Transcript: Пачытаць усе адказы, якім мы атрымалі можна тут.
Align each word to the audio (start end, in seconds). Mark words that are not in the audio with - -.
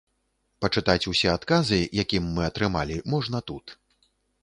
Пачытаць 0.65 1.09
усе 1.11 1.29
адказы, 1.37 1.79
якім 2.03 2.23
мы 2.39 2.43
атрымалі 2.51 3.01
можна 3.15 3.47
тут. 3.53 3.79